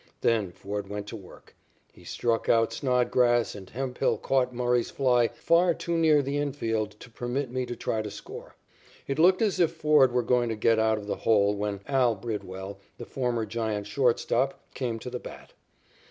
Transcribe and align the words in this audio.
Then 0.21 0.51
Ford 0.51 0.89
went 0.89 1.05
to 1.09 1.15
work. 1.15 1.55
He 1.93 2.03
struck 2.03 2.49
out 2.49 2.73
Snodgrass, 2.73 3.53
and 3.53 3.69
Hemphill 3.69 4.17
caught 4.17 4.51
Murray's 4.51 4.89
fly 4.89 5.27
far 5.27 5.75
too 5.75 5.95
near 5.95 6.23
the 6.23 6.37
infield 6.39 6.99
to 7.01 7.09
permit 7.11 7.51
me 7.51 7.67
to 7.67 7.75
try 7.75 8.01
to 8.01 8.09
score. 8.09 8.55
It 9.07 9.19
looked 9.19 9.43
as 9.43 9.59
if 9.59 9.71
Ford 9.73 10.11
were 10.11 10.23
going 10.23 10.49
to 10.49 10.55
get 10.55 10.79
out 10.79 10.97
of 10.97 11.05
the 11.05 11.17
hole 11.17 11.53
when 11.53 11.81
"Al" 11.87 12.15
Bridwell, 12.15 12.79
the 12.97 13.05
former 13.05 13.45
Giant 13.45 13.85
shortstop, 13.85 14.59
came 14.73 14.97
to 14.97 15.11
the 15.11 15.19
bat. 15.19 15.53